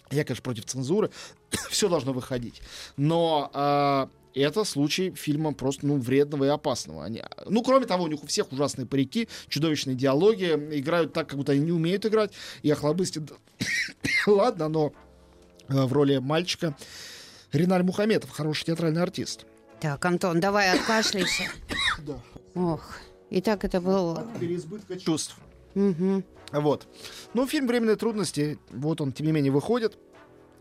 Я, 0.09 0.25
конечно, 0.25 0.43
против 0.43 0.65
цензуры. 0.65 1.11
Все 1.69 1.87
должно 1.87 2.13
выходить. 2.13 2.61
Но 2.97 3.49
а, 3.53 4.09
это 4.33 4.63
случай 4.63 5.11
фильма 5.11 5.53
просто 5.53 5.85
ну, 5.85 5.97
вредного 5.97 6.45
и 6.45 6.47
опасного. 6.47 7.03
Они, 7.03 7.23
ну, 7.45 7.63
кроме 7.63 7.85
того, 7.85 8.05
у 8.05 8.07
них 8.07 8.23
у 8.23 8.27
всех 8.27 8.51
ужасные 8.51 8.85
парики, 8.85 9.27
чудовищные 9.47 9.95
диалоги, 9.95 10.45
играют 10.71 11.13
так, 11.13 11.27
как 11.27 11.37
будто 11.37 11.51
они 11.51 11.61
не 11.61 11.71
умеют 11.71 12.05
играть. 12.05 12.31
И 12.61 12.71
Охлобыстин, 12.71 13.29
ладно, 14.27 14.69
но 14.69 14.93
э, 15.67 15.85
в 15.85 15.93
роли 15.93 16.17
мальчика 16.17 16.75
Риналь 17.51 17.83
Мухаметов, 17.83 18.29
хороший 18.31 18.65
театральный 18.65 19.01
артист. 19.01 19.45
Так, 19.79 20.03
Антон, 20.05 20.39
давай 20.39 20.71
откашляйся. 20.71 21.43
Да. 22.05 22.19
Ох, 22.55 22.97
и 23.29 23.41
так 23.41 23.63
это 23.63 23.79
было. 23.79 24.27
Переизбытка 24.39 24.97
чувств. 24.99 25.35
Мгм. 25.75 26.23
Вот. 26.51 26.87
Ну, 27.33 27.47
фильм 27.47 27.67
«Временные 27.67 27.95
трудности», 27.95 28.59
вот 28.71 29.01
он, 29.01 29.11
тем 29.13 29.27
не 29.27 29.31
менее, 29.31 29.51
выходит. 29.51 29.97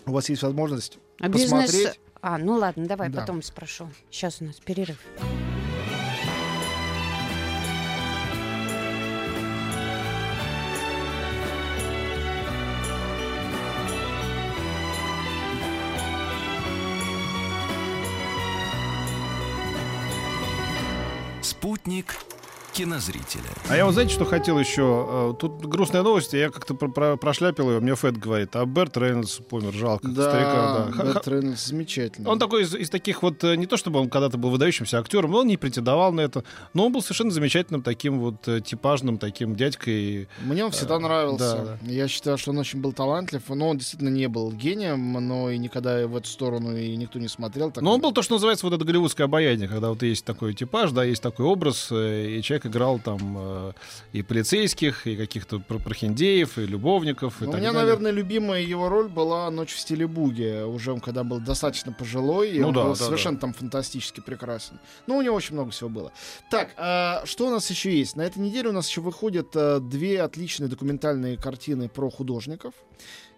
У 0.06 0.12
вас 0.12 0.28
есть 0.28 0.42
возможность 0.42 0.98
А 1.18 1.28
бизнес... 1.28 1.98
А, 2.22 2.38
ну 2.38 2.54
ладно, 2.54 2.86
давай 2.86 3.08
Да. 3.08 3.20
потом 3.20 3.42
спрошу. 3.42 3.88
Сейчас 4.10 4.40
у 4.40 4.44
нас 4.44 4.56
перерыв. 4.60 4.98
Спутник 21.42 22.16
кинозрителя. 22.84 23.42
А 23.68 23.76
я 23.76 23.84
вот 23.84 23.92
знаете, 23.92 24.14
что 24.14 24.24
хотел 24.24 24.58
еще? 24.58 25.06
Э, 25.08 25.34
Тут 25.38 25.60
грустная 25.66 26.02
новость, 26.02 26.32
я 26.32 26.48
как-то 26.50 26.74
про- 26.74 26.88
про- 26.88 27.16
прошляпил 27.16 27.70
ее, 27.70 27.80
мне 27.80 27.94
Фэт 27.94 28.16
говорит, 28.16 28.56
а 28.56 28.64
Берт 28.64 28.96
Рейнольдс 28.96 29.38
помер, 29.48 29.72
жалко, 29.74 30.08
старика, 30.10 30.88
да. 30.96 31.04
Бэт 31.04 31.28
Рейнольдс 31.28 31.66
замечательно. 31.66 32.30
Он 32.30 32.38
такой 32.38 32.62
из, 32.62 32.74
из 32.74 32.88
таких 32.90 33.22
вот, 33.22 33.44
э, 33.44 33.56
не 33.56 33.66
то 33.66 33.76
чтобы 33.76 34.00
он 34.00 34.08
когда-то 34.08 34.38
был 34.38 34.50
выдающимся 34.50 34.98
актером, 34.98 35.32
но 35.32 35.38
он 35.40 35.46
не 35.46 35.56
претендовал 35.58 36.12
на 36.12 36.20
это, 36.22 36.42
но 36.74 36.86
он 36.86 36.92
был 36.92 37.02
совершенно 37.02 37.30
замечательным 37.30 37.82
таким 37.82 38.18
вот 38.20 38.48
э, 38.48 38.60
типажным 38.60 39.18
таким 39.18 39.54
дядькой. 39.56 40.28
Мне 40.42 40.64
он 40.64 40.70
всегда 40.70 40.98
нравился. 40.98 41.78
да, 41.82 41.92
Я 41.92 42.08
считаю, 42.08 42.38
что 42.38 42.50
он 42.50 42.58
очень 42.58 42.80
был 42.80 42.92
талантлив. 42.92 43.42
Но 43.48 43.68
он 43.68 43.78
действительно 43.78 44.08
не 44.08 44.26
был 44.28 44.52
гением, 44.52 45.12
но 45.12 45.50
и 45.50 45.58
никогда 45.58 46.06
в 46.06 46.16
эту 46.16 46.28
сторону 46.28 46.76
и 46.76 46.96
никто 46.96 47.18
не 47.18 47.28
смотрел. 47.28 47.70
Так 47.70 47.82
Но 47.82 47.94
он 47.94 48.00
был 48.00 48.12
то, 48.12 48.22
что 48.22 48.34
называется 48.34 48.64
вот 48.66 48.74
это 48.74 48.84
голливудское 48.84 49.26
обаяние, 49.26 49.68
когда 49.68 49.90
вот 49.90 50.02
есть 50.02 50.24
такой 50.24 50.54
типаж, 50.54 50.92
да, 50.92 51.04
есть 51.04 51.22
такой 51.22 51.44
образ, 51.46 51.88
и 51.92 52.40
человек 52.42 52.66
играл 52.70 52.98
там 52.98 53.36
э, 53.38 53.72
и 54.12 54.22
полицейских, 54.22 55.06
и 55.06 55.16
каких-то 55.16 55.58
пр- 55.58 55.78
прохиндеев, 55.78 56.56
и 56.58 56.66
любовников, 56.66 57.42
и 57.42 57.44
Ну, 57.44 57.50
У 57.50 57.54
меня, 57.56 57.72
далее. 57.72 57.82
наверное, 57.82 58.10
любимая 58.12 58.62
его 58.62 58.88
роль 58.88 59.08
была 59.08 59.50
«Ночь 59.50 59.74
в 59.74 59.78
стиле 59.78 60.06
буги». 60.06 60.62
Уже 60.64 60.92
он 60.92 61.00
когда 61.00 61.22
был 61.24 61.40
достаточно 61.40 61.92
пожилой, 61.92 62.50
и 62.52 62.60
Ну 62.60 62.68
он 62.68 62.74
да, 62.74 62.82
был 62.84 62.90
да, 62.90 63.04
совершенно 63.04 63.38
там 63.38 63.52
фантастически 63.52 64.20
прекрасен. 64.20 64.80
Ну, 65.06 65.16
у 65.18 65.22
него 65.22 65.36
очень 65.36 65.54
много 65.54 65.70
всего 65.70 65.90
было. 65.90 66.12
Так, 66.50 66.70
а 66.76 67.22
что 67.26 67.46
у 67.46 67.50
нас 67.50 67.68
еще 67.70 67.90
есть? 67.96 68.16
На 68.16 68.22
этой 68.22 68.38
неделе 68.38 68.70
у 68.70 68.72
нас 68.72 68.88
еще 68.88 69.00
выходят 69.00 69.48
а, 69.54 69.80
две 69.80 70.22
отличные 70.22 70.68
документальные 70.68 71.36
картины 71.36 71.88
про 71.88 72.08
художников. 72.10 72.72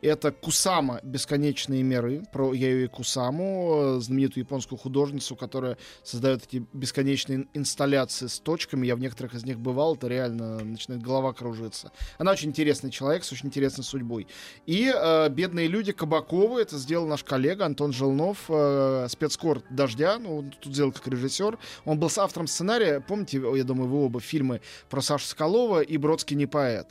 Это 0.03 0.33
Кусама 0.33 0.99
«Бесконечные 1.05 1.85
миры», 1.85 2.25
про 2.33 2.53
Яюи 2.53 2.89
Кусаму, 2.89 3.99
э, 3.99 4.01
знаменитую 4.01 4.43
японскую 4.43 4.77
художницу, 4.77 5.37
которая 5.37 5.79
создает 6.03 6.43
эти 6.43 6.67
бесконечные 6.73 7.47
инсталляции 7.55 8.27
с 8.27 8.41
точками. 8.41 8.85
Я 8.85 8.97
в 8.97 8.99
некоторых 8.99 9.35
из 9.35 9.45
них 9.45 9.61
бывал, 9.61 9.95
это 9.95 10.09
реально 10.09 10.59
начинает 10.59 11.05
голова 11.05 11.33
кружиться. 11.33 11.93
Она 12.19 12.33
очень 12.33 12.49
интересный 12.49 12.91
человек 12.91 13.23
с 13.23 13.31
очень 13.31 13.47
интересной 13.47 13.85
судьбой. 13.85 14.27
И 14.67 14.93
э, 14.93 15.29
«Бедные 15.29 15.69
люди» 15.69 15.93
Кабаковы, 15.93 16.63
это 16.63 16.79
сделал 16.79 17.07
наш 17.07 17.23
коллега 17.23 17.65
Антон 17.65 17.93
Желнов, 17.93 18.47
э, 18.49 19.07
спецкор 19.09 19.63
«Дождя», 19.71 20.19
ну, 20.19 20.39
он 20.39 20.51
тут 20.51 20.75
сделал 20.75 20.91
как 20.91 21.07
режиссер. 21.07 21.61
Он 21.85 22.01
был 22.01 22.11
автором 22.17 22.49
сценария, 22.49 22.99
помните, 22.99 23.41
я 23.55 23.63
думаю, 23.63 23.89
вы 23.89 24.05
оба 24.05 24.19
фильмы 24.19 24.63
про 24.91 25.01
Сашу 25.01 25.27
Соколова 25.27 25.81
и 25.81 25.97
«Бродский 25.97 26.35
не 26.35 26.47
поэт» 26.47 26.89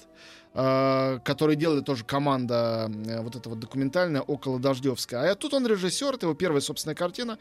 э, 0.53 1.19
которые 1.23 1.55
делали 1.55 1.81
тоже 1.81 2.03
команда 2.03 2.89
э, 2.89 3.21
вот 3.21 3.35
эта 3.35 3.49
вот 3.49 3.59
документальная 3.59 4.21
около 4.21 4.59
Дождевская. 4.59 5.31
А 5.31 5.35
тут 5.35 5.53
он 5.53 5.65
режиссер, 5.65 6.15
это 6.15 6.25
его 6.25 6.35
первая 6.35 6.61
собственная 6.61 6.95
картина, 6.95 7.37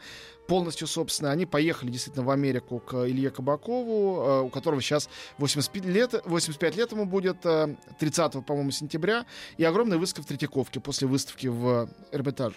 полностью 0.47 0.87
собственная. 0.87 1.31
Они 1.31 1.45
поехали 1.45 1.89
действительно 1.89 2.25
в 2.25 2.29
Америку 2.29 2.79
к 2.79 3.07
Илье 3.07 3.31
Кабакову, 3.31 4.21
э, 4.21 4.41
у 4.41 4.49
которого 4.49 4.81
сейчас 4.81 5.09
85 5.37 5.85
лет, 5.85 6.21
85 6.25 6.75
лет 6.75 6.91
ему 6.91 7.05
будет, 7.05 7.45
э, 7.45 7.75
30, 7.99 8.45
по-моему, 8.45 8.71
сентября, 8.71 9.25
и 9.57 9.63
огромная 9.63 9.97
выставка 9.97 10.23
в 10.23 10.27
Третьяковке 10.27 10.79
после 10.79 11.07
выставки 11.07 11.47
в 11.47 11.89
Эрмитаже. 12.11 12.55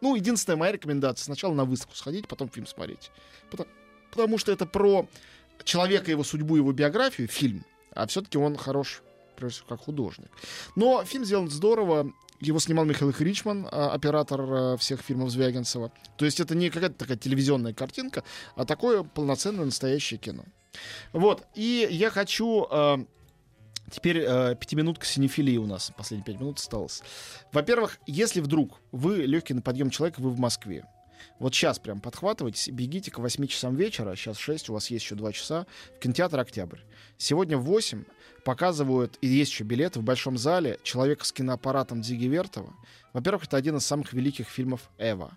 Ну, 0.00 0.16
единственная 0.16 0.56
моя 0.56 0.72
рекомендация, 0.72 1.24
сначала 1.24 1.54
на 1.54 1.64
выставку 1.64 1.96
сходить, 1.96 2.28
потом 2.28 2.50
фильм 2.50 2.66
смотреть. 2.66 3.10
Потому, 3.50 3.68
потому 4.10 4.38
что 4.38 4.52
это 4.52 4.66
про 4.66 5.06
человека, 5.64 6.10
его 6.10 6.24
судьбу, 6.24 6.56
его 6.56 6.72
биографию, 6.72 7.28
фильм, 7.28 7.64
а 7.94 8.06
все-таки 8.06 8.36
он 8.36 8.56
хорош 8.56 9.02
прежде 9.34 9.56
всего, 9.56 9.68
как 9.68 9.80
художник. 9.80 10.30
Но 10.76 11.04
фильм 11.04 11.24
сделан 11.24 11.50
здорово. 11.50 12.12
Его 12.40 12.58
снимал 12.58 12.84
Михаил 12.84 13.14
Ричман, 13.16 13.66
оператор 13.70 14.40
э, 14.40 14.76
всех 14.76 15.00
фильмов 15.00 15.30
Звягинцева. 15.30 15.92
То 16.16 16.24
есть 16.24 16.40
это 16.40 16.54
не 16.54 16.68
какая-то 16.68 16.96
такая 16.96 17.16
телевизионная 17.16 17.72
картинка, 17.72 18.22
а 18.56 18.64
такое 18.64 19.02
полноценное 19.02 19.64
настоящее 19.64 20.18
кино. 20.18 20.44
Вот. 21.12 21.46
И 21.54 21.86
я 21.90 22.10
хочу... 22.10 22.66
э, 22.70 23.04
Теперь 23.90 24.24
э, 24.26 24.56
пятиминутка 24.58 25.04
синефилии 25.04 25.58
у 25.58 25.66
нас. 25.66 25.92
Последние 25.96 26.24
пять 26.24 26.40
минут 26.40 26.58
осталось. 26.58 27.02
Во-первых, 27.52 27.98
если 28.06 28.40
вдруг 28.40 28.80
вы 28.92 29.26
легкий 29.26 29.52
на 29.52 29.60
подъем 29.60 29.90
человек, 29.90 30.18
вы 30.18 30.30
в 30.30 30.38
Москве. 30.38 30.86
Вот 31.38 31.54
сейчас 31.54 31.78
прям 31.78 32.00
подхватывайте, 32.00 32.70
бегите 32.70 33.10
к 33.10 33.18
8 33.18 33.46
часам 33.46 33.76
вечера, 33.76 34.14
сейчас 34.16 34.38
6, 34.38 34.70
у 34.70 34.72
вас 34.72 34.90
есть 34.90 35.04
еще 35.04 35.14
2 35.14 35.32
часа, 35.32 35.66
в 35.96 35.98
кинотеатр 36.00 36.38
«Октябрь». 36.40 36.78
Сегодня 37.18 37.58
в 37.58 37.64
8 37.64 38.04
показывают, 38.44 39.18
и 39.20 39.26
есть 39.26 39.50
еще 39.52 39.64
билеты 39.64 40.00
в 40.00 40.02
Большом 40.02 40.36
зале, 40.38 40.78
«Человек 40.82 41.24
с 41.24 41.32
киноаппаратом» 41.32 42.02
Дзиги 42.02 42.26
Вертова. 42.26 42.74
Во-первых, 43.12 43.44
это 43.44 43.56
один 43.56 43.76
из 43.76 43.86
самых 43.86 44.12
великих 44.12 44.48
фильмов 44.48 44.90
Эва. 44.98 45.36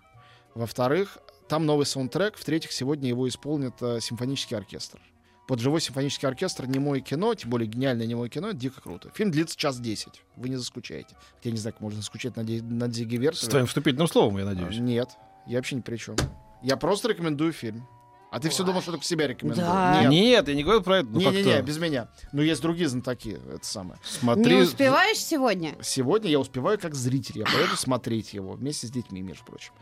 Во-вторых, 0.54 1.18
там 1.48 1.66
новый 1.66 1.86
саундтрек. 1.86 2.36
В-третьих, 2.36 2.72
сегодня 2.72 3.08
его 3.08 3.28
исполнит 3.28 3.74
э, 3.80 4.00
симфонический 4.00 4.56
оркестр. 4.56 5.00
Вот 5.48 5.60
живой 5.60 5.80
симфонический 5.80 6.28
оркестр, 6.28 6.66
немое 6.66 7.00
кино, 7.00 7.34
тем 7.34 7.48
более 7.48 7.66
гениальное 7.66 8.06
немое 8.06 8.28
кино, 8.28 8.48
это 8.48 8.58
дико 8.58 8.82
круто. 8.82 9.10
Фильм 9.14 9.30
длится 9.30 9.56
час 9.56 9.80
десять. 9.80 10.22
Вы 10.36 10.50
не 10.50 10.56
заскучаете. 10.56 11.16
Я 11.42 11.52
не 11.52 11.56
знаю, 11.56 11.72
как 11.72 11.80
можно 11.80 12.00
заскучать 12.00 12.36
на, 12.36 12.42
на 12.42 12.88
Дзиги 12.88 13.16
С 13.16 13.20
Вертове. 13.20 13.50
твоим 13.50 13.66
вступительным 13.66 14.08
словом, 14.08 14.38
я 14.38 14.44
надеюсь. 14.44 14.76
Нет, 14.78 15.08
я 15.46 15.56
вообще 15.56 15.76
ни 15.76 15.80
при 15.80 15.96
чем. 15.96 16.16
Я 16.62 16.76
просто 16.76 17.08
рекомендую 17.08 17.52
фильм. 17.52 17.88
А 18.30 18.40
ты 18.40 18.50
все 18.50 18.62
думал, 18.62 18.82
что 18.82 18.92
только 18.92 19.06
себя 19.06 19.26
рекомендую? 19.26 19.66
Да. 19.66 20.02
Нет. 20.02 20.10
Нет, 20.10 20.48
я 20.48 20.54
не 20.54 20.62
говорю 20.62 20.82
про 20.82 20.98
это. 20.98 21.08
Ну, 21.08 21.20
Не-не-не, 21.20 21.62
без 21.62 21.78
меня. 21.78 22.08
Но 22.32 22.42
есть 22.42 22.60
другие 22.60 22.88
знатоки, 22.88 23.38
это 23.50 23.64
самое. 23.64 23.98
Смотри. 24.04 24.56
Не 24.56 24.62
успеваешь 24.62 25.18
сегодня? 25.18 25.76
Сегодня 25.80 26.30
я 26.30 26.38
успеваю 26.38 26.78
как 26.78 26.94
зритель. 26.94 27.38
Я 27.38 27.44
поеду 27.46 27.76
смотреть 27.76 28.34
его 28.34 28.52
вместе 28.52 28.86
с 28.86 28.90
детьми, 28.90 29.22
между 29.22 29.44
прочим. 29.44 29.72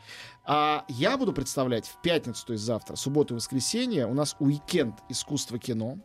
А 0.45 0.85
я 0.89 1.17
буду 1.17 1.33
представлять 1.33 1.87
в 1.87 2.01
пятницу, 2.03 2.47
то 2.47 2.53
есть 2.53 2.65
завтра, 2.65 2.95
субботу 2.95 3.35
и 3.35 3.37
воскресенье, 3.37 4.07
у 4.07 4.15
нас 4.15 4.37
уикенд 4.39 4.95
искусства 5.09 5.59
кино 5.59 5.99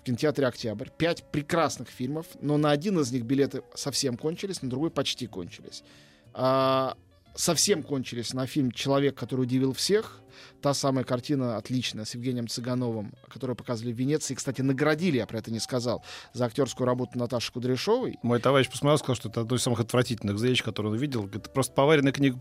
в 0.00 0.04
кинотеатре 0.04 0.46
«Октябрь». 0.46 0.88
Пять 0.96 1.28
прекрасных 1.32 1.88
фильмов, 1.88 2.26
но 2.40 2.56
на 2.58 2.70
один 2.70 3.00
из 3.00 3.10
них 3.10 3.24
билеты 3.24 3.62
совсем 3.74 4.16
кончились, 4.16 4.62
на 4.62 4.70
другой 4.70 4.90
почти 4.90 5.26
кончились. 5.26 5.82
А, 6.32 6.96
совсем 7.34 7.82
кончились 7.82 8.32
на 8.32 8.46
фильм 8.46 8.70
«Человек, 8.70 9.16
который 9.16 9.42
удивил 9.42 9.72
всех». 9.72 10.20
Та 10.60 10.74
самая 10.74 11.04
картина 11.04 11.56
отличная 11.56 12.04
с 12.04 12.14
Евгением 12.14 12.48
Цыгановым, 12.48 13.12
которую 13.28 13.56
показывали 13.56 13.92
в 13.92 13.96
Венеции. 13.96 14.34
Кстати, 14.34 14.60
наградили, 14.62 15.16
я 15.18 15.26
про 15.26 15.38
это 15.38 15.50
не 15.50 15.60
сказал, 15.60 16.04
за 16.32 16.46
актерскую 16.46 16.86
работу 16.86 17.18
Наташи 17.18 17.52
Кудряшовой. 17.52 18.18
Мой 18.22 18.40
товарищ 18.40 18.68
посмотрел, 18.70 18.98
сказал, 18.98 19.16
что 19.16 19.28
это 19.28 19.40
одно 19.42 19.56
из 19.56 19.62
самых 19.62 19.80
отвратительных 19.80 20.38
зрелищ, 20.38 20.62
которые 20.62 20.92
он 20.92 20.98
видел. 20.98 21.28
Это 21.32 21.48
просто 21.50 21.72
поваренная 21.74 22.12
книга 22.12 22.38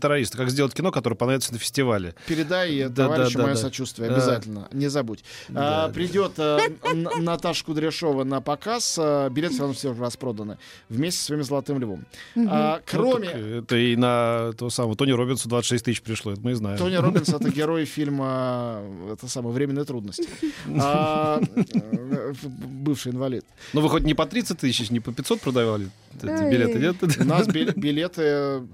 террориста. 0.00 0.38
Как 0.38 0.50
сделать 0.50 0.74
кино, 0.74 0.90
которое 0.90 1.16
понравится 1.16 1.52
на 1.52 1.58
фестивале. 1.58 2.14
Передай 2.26 2.76
э, 2.78 2.88
Да, 2.88 3.04
товарищу 3.08 3.32
да, 3.34 3.38
да, 3.38 3.44
мое 3.44 3.54
да. 3.54 3.60
сочувствие, 3.60 4.08
Да. 4.08 4.14
обязательно. 4.16 4.68
Не 4.72 4.88
забудь. 4.88 5.24
Да, 5.48 5.84
А, 5.84 5.86
да. 5.88 5.92
Придет 5.94 6.32
э, 6.38 6.58
Н- 6.84 7.08
Наташа 7.24 7.64
Кудряшова 7.64 8.24
на 8.24 8.40
показ. 8.40 8.96
а, 8.98 9.28
Билеты 9.30 9.54
все 9.54 9.60
равно 9.62 9.74
все 9.74 9.90
уже 9.90 10.00
распроданы. 10.00 10.58
Вместе 10.88 11.20
с 11.20 11.24
своим 11.24 11.42
золотым 11.42 11.78
львом. 11.78 12.06
А, 12.46 12.76
Ну, 12.76 12.82
Кроме... 12.86 13.28
так 13.28 13.36
это 13.36 13.76
и 13.76 13.96
на 13.96 14.52
того 14.56 14.70
самого 14.70 14.96
Тони 14.96 15.12
Робинсу 15.12 15.48
26 15.48 15.84
тысяч 15.84 16.02
пришло, 16.02 16.32
это 16.32 16.40
мы 16.42 16.52
и 16.52 16.54
знаем. 16.54 16.78
Тони 16.78 16.96
Робинс 16.96 17.28
это 17.32 17.50
герой 17.50 17.84
фильма 17.84 18.82
это 19.12 19.28
самое 19.28 19.54
временные 19.54 19.84
трудности. 19.84 20.28
А, 20.82 21.40
э, 21.56 22.32
бывший 22.84 23.12
инвалид. 23.12 23.44
Ну, 23.72 23.80
вы 23.80 23.88
хоть 23.88 24.04
не 24.04 24.14
по 24.14 24.26
30 24.26 24.58
тысяч, 24.58 24.90
не 24.90 25.00
по 25.00 25.12
500 25.12 25.40
продавали 25.40 25.90
эти 26.16 26.50
билеты, 26.50 26.78
нет? 26.78 26.96
У 27.20 27.24
нас 27.24 27.46
бил- 27.48 27.72
билеты, 27.76 28.22
э, 28.24 28.66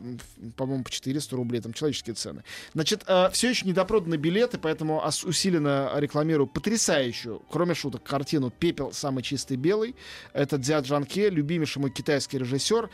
по-моему, 0.57 0.85
по 0.85 0.91
400 0.91 1.37
рублей, 1.37 1.61
там 1.61 1.73
человеческие 1.73 2.15
цены. 2.15 2.43
Значит, 2.75 3.05
все 3.33 3.51
еще 3.51 3.67
недопроданы 3.67 4.17
билеты, 4.17 4.59
поэтому 4.59 5.03
усиленно 5.25 5.93
рекламирую 5.97 6.47
потрясающую, 6.47 7.43
кроме 7.51 7.75
шуток, 7.75 8.03
картину 8.03 8.51
«Пепел 8.51 8.93
самый 8.93 9.23
чистый 9.23 9.57
белый». 9.57 9.95
Это 10.33 10.59
Дзя 10.59 10.81
Джанке, 10.81 11.31
любимейший 11.31 11.81
мой 11.81 11.91
китайский 11.91 12.39
режиссер. 12.39 12.91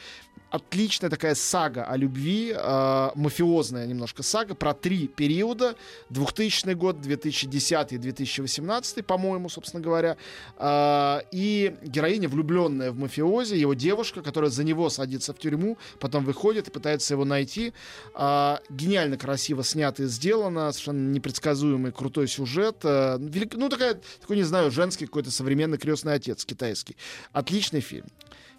Отличная 0.53 1.09
такая 1.09 1.35
сага 1.35 1.85
о 1.85 1.97
любви, 1.97 2.55
э, 2.55 3.11
мафиозная 3.15 3.87
немножко 3.87 4.23
сага 4.23 4.55
про 4.55 4.75
три 4.75 5.09
периода. 5.09 5.75
2000 6.11 6.75
год, 6.75 7.01
2010 7.01 7.93
и 7.93 7.99
2018, 7.99 9.03
по-моему, 9.03 9.49
собственно 9.49 9.83
говоря. 9.83 10.17
Э, 10.59 11.21
и 11.33 11.75
героиня, 11.83 12.29
влюбленная 12.29 12.93
в 12.93 12.99
мафиози, 12.99 13.55
его 13.55 13.73
девушка, 13.73 14.21
которая 14.21 14.51
за 14.51 14.63
него 14.63 14.91
садится 14.91 15.33
в 15.33 15.39
тюрьму, 15.39 15.79
потом 15.99 16.25
выходит 16.25 16.69
и 16.69 16.71
пытается 16.71 17.15
его 17.15 17.25
найти. 17.25 17.73
Э, 18.15 18.59
гениально 18.69 19.17
красиво 19.17 19.65
снято 19.65 20.03
и 20.03 20.07
сделано, 20.07 20.71
совершенно 20.73 21.11
непредсказуемый 21.13 21.93
крутой 21.93 22.29
сюжет. 22.29 22.77
Э, 22.85 23.17
велик- 23.19 23.57
ну, 23.57 23.71
такая, 23.71 23.99
такой, 24.21 24.37
не 24.37 24.43
знаю, 24.43 24.71
женский 24.71 25.07
какой-то 25.07 25.31
современный 25.31 25.79
крестный 25.79 26.13
отец 26.13 26.45
китайский. 26.45 26.97
Отличный 27.33 27.81
фильм. 27.81 28.07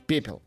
Пепел. 0.06 0.42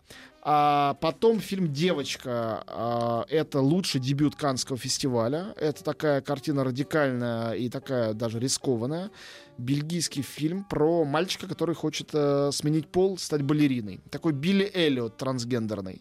А 0.49 0.95
потом 1.01 1.41
фильм 1.41 1.73
«Девочка». 1.73 2.63
а, 2.69 3.25
это 3.29 3.61
лучший 3.61 4.01
дебют 4.01 4.37
Каннского 4.37 4.79
фестиваля. 4.79 5.53
Это 5.57 5.83
такая 5.83 6.21
картина 6.21 6.63
радикальная 6.63 7.55
и 7.55 7.69
такая 7.69 8.15
даже 8.15 8.39
рискованная. 8.39 9.11
Бельгийский 9.59 10.23
фильм 10.23 10.63
про 10.63 11.05
мальчика, 11.05 11.49
который 11.49 11.75
хочет 11.75 12.11
э, 12.13 12.51
сменить 12.53 12.87
пол, 12.87 13.19
стать 13.19 13.43
балериной. 13.43 14.01
Такой 14.11 14.33
Билли 14.33 14.71
Эллиот 14.73 15.17
трансгендерный. 15.17 16.01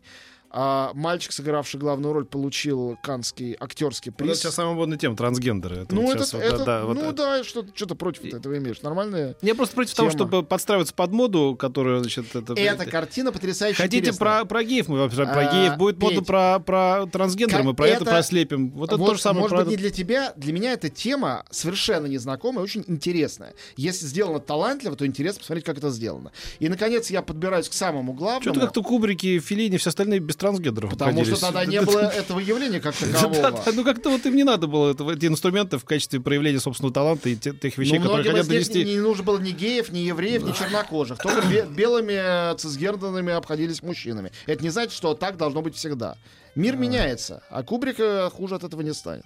А 0.58 0.92
мальчик, 0.94 1.34
сыгравший 1.34 1.82
главную 1.82 2.14
роль, 2.14 2.24
получил 2.24 2.98
каннский 3.04 3.58
актерский 3.60 4.12
Вот 4.12 4.22
это 4.22 4.30
приз. 4.30 4.40
сейчас 4.40 4.56
самая 4.56 4.74
модная 4.74 4.98
тема, 4.98 5.18
трансгендеры. 5.18 5.80
Это 5.82 5.94
Ну, 5.94 6.04
вот 6.04 6.16
это, 6.16 6.24
сейчас 6.26 6.34
вот, 6.34 6.44
это- 6.44 6.58
да, 6.60 6.66
да, 6.66 6.86
вот 6.86 6.94
ну 6.96 7.02
это. 7.10 7.14
да, 7.14 7.44
что, 7.44 7.66
что 7.74 7.86
ты 7.88 7.96
против 7.96 8.24
этого 8.34 8.58
имеешь? 8.58 8.82
Нормальная. 8.82 9.36
Я 9.42 9.54
просто 9.54 9.76
против 9.76 9.94
того, 9.96 10.10
Тема. 10.12 10.18
чтобы 10.28 10.44
подстраиваться 10.48 10.94
под 10.94 11.12
моду, 11.12 11.58
которую, 11.60 12.00
значит, 12.00 12.34
это... 12.34 12.54
Эта 12.54 12.86
картина 12.86 13.34
потрясающе 13.34 13.76
Хотите 13.82 13.98
интересная. 14.12 14.40
про, 14.44 14.46
про 14.46 14.64
геев, 14.64 14.88
мы 14.88 15.00
вообще 15.00 15.26
про 15.26 15.50
А, 15.50 15.54
геев. 15.54 15.78
Будет 15.78 16.00
Петь. 16.00 16.26
про, 16.26 16.60
про 16.60 17.06
трансгендеры, 17.12 17.64
мы 17.64 17.74
про 17.74 17.88
это, 17.90 18.04
это- 18.04 18.12
прослепим. 18.12 18.72
Вот 18.72 18.90
это 18.90 18.98
Вот, 18.98 19.08
то 19.08 19.16
же 19.16 19.22
самое 19.22 19.42
может 19.42 19.58
про 19.58 19.66
быть, 19.66 19.72
не 19.72 19.78
для 19.78 19.90
тебя, 19.90 20.32
для 20.38 20.54
меня 20.54 20.72
эта 20.72 20.88
тема 20.90 21.44
совершенно 21.52 22.06
незнакомая, 22.06 22.64
очень 22.64 22.86
интересная. 22.88 23.54
Если 23.76 24.06
сделано 24.06 24.40
талантливо, 24.40 24.96
то 24.96 25.06
интересно 25.06 25.40
посмотреть, 25.40 25.66
как 25.66 25.78
это 25.80 25.90
сделано. 25.90 26.32
И, 26.60 26.70
наконец, 26.70 27.10
я 27.10 27.22
подбираюсь 27.22 27.68
к 27.68 27.74
самому 27.74 28.14
главному. 28.14 28.42
Что-то 28.42 28.62
как-то 28.62 28.82
Кубрики, 28.84 29.40
Филини, 29.40 29.76
все 29.78 29.90
остальные 29.90 30.20
без 30.22 30.38
трансгендеров 30.46 30.92
Потому 30.92 31.26
что 31.26 31.40
тогда 31.40 31.66
не 31.66 31.82
было 31.82 32.00
этого 32.02 32.40
явления 32.40 32.80
как 32.80 32.96
такового. 33.00 33.64
ну 33.74 33.84
как-то 33.84 34.10
вот 34.10 34.26
им 34.26 34.36
не 34.36 34.44
надо 34.44 34.68
было 34.68 34.92
эти 35.14 35.26
инструменты 35.26 35.78
в 35.78 35.86
качестве 35.86 36.20
проявления 36.20 36.60
собственного 36.60 36.94
таланта 36.94 37.30
и 37.30 37.36
те- 37.36 37.54
тех 37.54 37.78
вещей, 37.78 37.98
Ну, 38.00 38.06
которые 38.06 38.30
хотят 38.32 38.48
донести. 38.48 38.84
не, 38.86 38.98
нужно 38.98 39.24
было 39.24 39.40
ни 39.40 39.52
геев, 39.52 39.92
ни 39.92 40.00
евреев, 40.00 40.44
ни 40.44 40.52
чернокожих. 40.52 41.18
Только 41.20 41.42
бе- 41.50 41.66
белыми 41.66 42.52
э, 42.54 42.56
цисгендерными 42.58 43.34
обходились 43.34 43.82
мужчинами. 43.82 44.32
Это 44.46 44.64
не 44.64 44.70
значит, 44.70 44.94
что 44.94 45.14
так 45.14 45.38
должно 45.38 45.62
быть 45.62 45.76
всегда. 45.76 46.18
Мир 46.56 46.78
меняется, 46.78 47.44
а 47.50 47.64
Кубрик 47.64 47.98
хуже 48.32 48.56
от 48.56 48.64
этого 48.64 48.82
не 48.82 48.94
станет. 48.94 49.26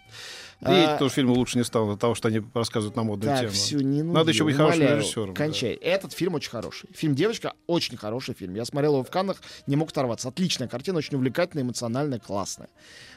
Да 0.62 0.78
и 0.78 0.86
А, 0.88 0.98
тоже 0.98 1.14
фильмы 1.14 1.34
лучше 1.36 1.58
не 1.58 1.64
стало 1.64 1.94
от 1.94 2.00
того, 2.02 2.16
что 2.16 2.28
они 2.28 2.42
рассказывают 2.54 2.96
на 2.98 3.04
модную 3.04 3.32
Так, 3.32 3.40
тему. 3.42 3.52
все, 3.54 3.78
не 3.78 4.02
нуди, 4.04 4.14
Надо 4.14 4.32
еще 4.32 4.44
быть 4.44 4.56
хорошим 4.58 4.80
умоляю, 4.82 5.00
режиссером, 5.00 5.34
да. 5.34 5.34
Кончай. 5.46 5.74
Этот 5.76 6.12
фильм 6.12 6.34
очень 6.34 6.50
хороший. 6.50 6.90
Фильм 6.94 7.16
«Девочка» 7.16 7.54
очень 7.66 7.96
хороший 7.96 8.34
фильм. 8.34 8.56
Я 8.56 8.66
смотрел 8.66 8.94
его 8.96 9.04
в 9.04 9.10
Каннах, 9.10 9.38
не 9.68 9.78
мог 9.78 9.92
оторваться. 9.92 10.28
Отличная 10.28 10.68
картина, 10.68 10.98
очень 10.98 11.16
увлекательная, 11.16 11.64
эмоциональная, 11.64 12.20
классная. 12.20 12.68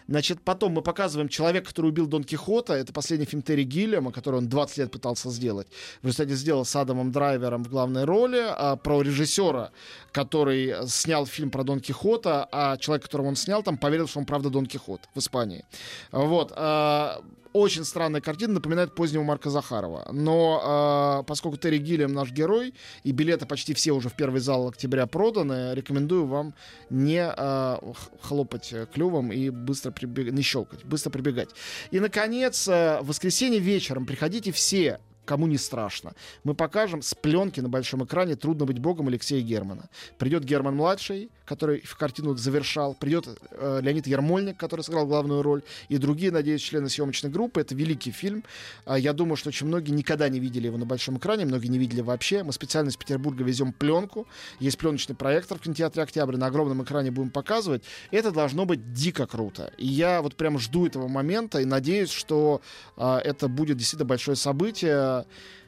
Значит, 0.09 0.41
потом 0.43 0.73
мы 0.73 0.83
показываем 0.83 1.29
«Человек, 1.29 1.67
который 1.67 1.87
убил 1.87 2.07
Дон 2.07 2.25
Кихота». 2.25 2.75
Это 2.75 2.93
последний 2.93 3.27
фильм 3.27 3.43
Терри 3.43 3.65
Гиллиама, 3.65 4.13
который 4.13 4.37
он 4.37 4.49
20 4.49 4.79
лет 4.79 4.91
пытался 4.91 5.31
сделать. 5.31 5.69
В 6.03 6.07
результате 6.07 6.35
сделал 6.35 6.65
с 6.65 6.75
Адамом 6.77 7.13
Драйвером 7.13 7.65
в 7.65 7.69
главной 7.69 8.05
роли. 8.05 8.43
А 8.43 8.77
про 8.77 9.03
режиссера, 9.03 9.71
который 10.13 10.75
снял 10.89 11.27
фильм 11.27 11.51
про 11.51 11.65
Дон 11.65 11.81
Кихота, 11.81 12.49
а 12.51 12.77
человек, 12.77 13.05
которого 13.05 13.29
он 13.29 13.37
снял, 13.37 13.63
там 13.63 13.79
поверил, 13.79 14.09
что 14.09 14.19
он 14.19 14.27
правда 14.27 14.51
Дон 14.51 14.67
Кихот 14.67 15.01
в 15.15 15.19
Испании. 15.19 15.65
Вот. 16.11 16.53
а, 16.55 17.23
очень 17.53 17.85
странная 17.85 18.21
картина, 18.21 18.55
напоминает 18.55 18.95
позднего 18.95 19.23
Марка 19.23 19.51
Захарова. 19.51 20.09
Но 20.13 21.21
э, 21.21 21.27
поскольку 21.27 21.57
Терри 21.57 21.79
Гиллиам 21.79 22.13
наш 22.13 22.31
герой, 22.31 22.75
и 23.05 23.13
билеты 23.13 23.47
почти 23.47 23.75
все 23.75 23.93
уже 23.93 24.09
в 24.09 24.15
первый 24.15 24.41
зал 24.41 24.69
октября 24.69 25.07
проданы, 25.07 25.75
рекомендую 25.75 26.27
вам 26.27 26.55
не 26.91 27.25
э, 27.25 27.77
хлопать 28.21 28.75
клювом 28.93 29.33
и 29.33 29.51
быстро 29.51 29.91
прибегать, 29.91 30.35
не 30.35 30.43
щелкать, 30.43 30.85
быстро 30.85 31.11
прибегать. 31.11 31.51
И, 31.91 32.01
наконец, 32.01 32.69
э, 32.69 33.01
в 33.01 33.09
воскресенье 33.09 33.61
вечером 33.61 34.07
приходите 34.07 34.53
все 34.53 34.99
кому 35.25 35.47
не 35.47 35.59
страшно. 35.59 36.15
Мы 36.45 36.55
покажем 36.55 37.03
с 37.03 37.15
пленки 37.15 37.61
на 37.61 37.69
большом 37.69 38.05
экране 38.05 38.37
«Трудно 38.37 38.67
быть 38.67 38.79
богом» 38.79 39.09
Алексея 39.09 39.41
Германа. 39.41 39.89
Придет 40.19 40.45
Герман-младший, 40.45 41.31
который 41.53 41.83
в 41.83 41.97
картину 41.97 42.35
завершал, 42.35 42.95
придет 42.95 43.29
э, 43.51 43.81
Леонид 43.83 44.07
Ермольник, 44.07 44.57
который 44.57 44.81
сыграл 44.81 45.07
главную 45.07 45.43
роль, 45.43 45.63
и 45.91 45.99
другие, 45.99 46.33
надеюсь, 46.33 46.63
члены 46.63 46.89
съемочной 46.89 47.31
группы. 47.31 47.61
Это 47.61 47.75
великий 47.75 48.11
фильм. 48.11 48.43
А, 48.87 48.99
Я 48.99 49.13
думаю, 49.13 49.37
что 49.37 49.49
очень 49.49 49.67
многие 49.67 49.91
никогда 49.91 50.29
не 50.29 50.41
видели 50.41 50.67
его 50.67 50.79
на 50.79 50.87
большом 50.87 51.19
экране, 51.19 51.45
многие 51.45 51.69
не 51.69 51.79
видели 51.79 52.01
вообще. 52.01 52.43
Мы 52.43 52.53
специально 52.53 52.89
из 52.89 52.97
Петербурга 52.97 53.45
везем 53.45 53.73
пленку. 53.73 54.27
Есть 54.61 54.79
пленочный 54.79 55.15
проектор 55.15 55.59
в 55.59 55.61
кинотеатре 55.61 56.03
«Октябрь». 56.03 56.37
На 56.37 56.47
огромном 56.47 56.83
экране 56.83 57.11
будем 57.11 57.31
показывать. 57.31 57.83
Это 58.11 58.31
должно 58.31 58.65
быть 58.65 58.93
дико 58.93 59.27
круто. 59.27 59.73
И 59.77 59.87
я 59.87 60.23
вот 60.23 60.37
прям 60.37 60.59
жду 60.59 60.87
этого 60.87 61.09
момента 61.09 61.61
и 61.61 61.65
надеюсь, 61.67 62.11
что 62.11 62.63
а, 62.97 63.19
это 63.19 63.49
будет 63.49 63.77
действительно 63.77 64.09
большое 64.09 64.37
событие. 64.37 65.27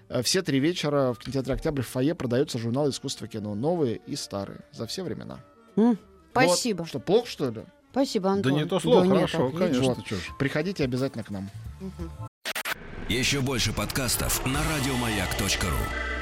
Э, 0.08 0.22
Все 0.22 0.42
три 0.42 0.60
вечера 0.60 1.12
в 1.12 1.18
кинотеатре 1.18 1.54
«Октябрь» 1.54 1.82
в 1.82 1.88
фойе 1.88 2.14
продаются 2.14 2.58
журналы 2.58 2.90
искусства 2.90 3.28
кино. 3.28 3.54
Новые 3.54 4.00
и 4.06 4.16
старые. 4.16 4.60
За 4.72 4.86
все 4.86 5.02
времена. 5.02 5.40
М, 5.76 5.90
Вот. 5.90 5.98
Спасибо. 6.32 6.86
Что, 6.86 6.98
плохо, 7.00 7.28
что 7.28 7.50
ли? 7.50 7.62
Спасибо, 7.92 8.24
Да 8.30 8.32
Антон. 8.32 8.52
не 8.54 8.64
то 8.66 8.80
слово, 8.80 9.04
нет, 9.04 9.14
хорошо, 9.14 9.46
отлично. 9.46 9.66
конечно. 9.66 9.94
Вот. 9.94 10.38
Приходите 10.38 10.84
обязательно 10.84 11.22
к 11.24 11.30
нам. 11.30 11.48
Еще 13.08 13.40
больше 13.40 13.72
подкастов 13.72 14.44
на 14.46 14.60
радиомаяк.ру. 14.74 16.13